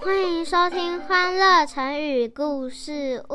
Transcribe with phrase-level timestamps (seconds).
[0.00, 3.34] 欢迎收听《欢乐成语故事屋》。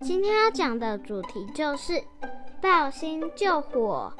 [0.00, 2.00] 今天要讲的主题就是
[2.62, 4.12] “抱薪救火”。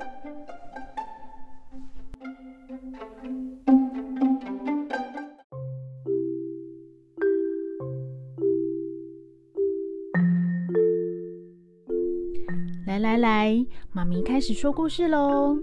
[12.84, 15.56] 来来来，妈咪开始说故事喽。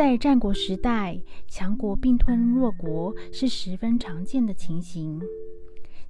[0.00, 5.20] 在战国时代，强国并吞弱国是十分常见的情形。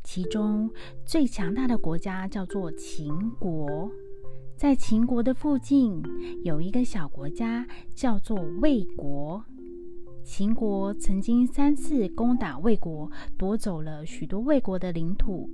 [0.04, 0.70] 其中
[1.04, 3.90] 最强大的国家叫做秦国，
[4.54, 6.00] 在秦国的附近
[6.44, 9.44] 有一个小国家叫做魏国。
[10.22, 15.50] 秦国曾经三次攻打魏国，夺走了许多魏国的领土。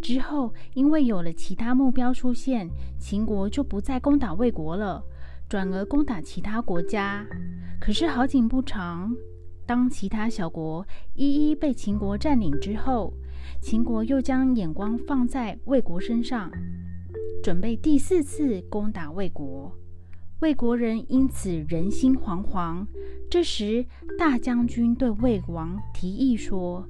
[0.00, 5.02] 之后，因为有了其他目标出现，秦国就不再攻打魏国了。
[5.48, 7.26] 转而攻打其他国家，
[7.80, 9.14] 可是好景不长。
[9.66, 13.14] 当其他小国一一被秦国占领之后，
[13.60, 16.50] 秦国又将眼光放在魏国身上，
[17.42, 19.72] 准备第四次攻打魏国。
[20.40, 22.86] 魏国人因此人心惶惶。
[23.30, 23.86] 这时，
[24.18, 26.86] 大将军对魏王提议说：“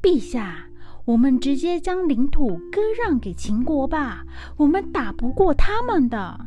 [0.00, 0.66] 陛下，
[1.04, 4.24] 我们直接将领土割让给秦国吧，
[4.58, 6.46] 我们打不过他们的。”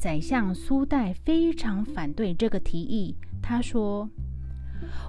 [0.00, 3.14] 宰相苏代非常反对这个提议。
[3.42, 4.08] 他说：“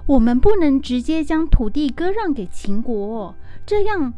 [0.06, 4.12] 我们不能直接将土地割让给秦国，这样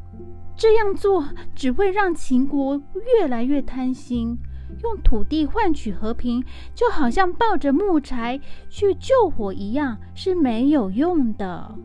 [0.57, 2.83] 这样做只会让秦国
[3.17, 4.37] 越来越贪心。
[4.83, 11.79] 用土地换取和平，就好像抱着木柴去救火一样，是没有用的。”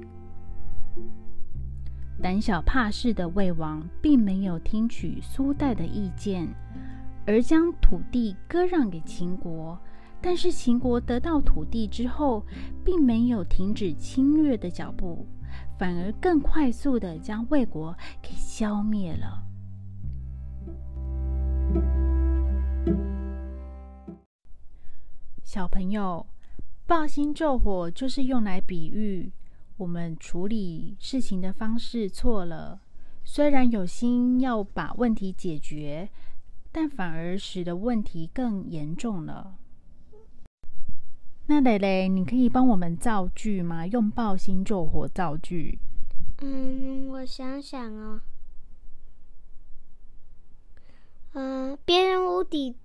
[2.19, 6.47] 胆小怕事的魏王并没有听取苏代的意见。
[7.25, 9.80] 而将土地割让给秦国，
[10.22, 12.44] 但是秦国得到土地之后，
[12.84, 15.28] 并没有停止侵略的脚步，
[15.78, 19.44] 反而更快速的将魏国给消灭了。
[25.44, 26.25] 小朋友，
[26.85, 29.31] 抱薪救火就是用来比喻
[29.78, 32.81] 我们处理事情的方式错了，
[33.24, 36.09] 虽然有心要把问题解决。
[36.72, 39.56] 但反而使得问题更严重了。
[41.47, 43.88] 那蕾蕾，你可以帮我们造句吗？
[43.88, 45.79] 用抱薪救火造句。
[46.41, 48.22] 嗯，我想想哦。
[51.34, 52.75] 嗯，别人无底，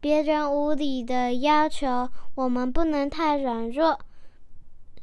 [0.00, 3.98] 别人无理的要求，我们不能太软弱，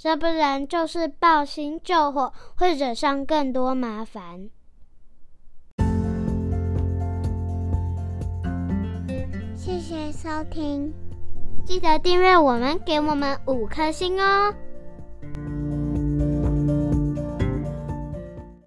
[0.04, 4.50] 要不然就是抱薪救火，会惹上更多麻烦。
[10.14, 10.94] 收听，
[11.66, 14.54] 记得订阅我们，给我们五颗星哦。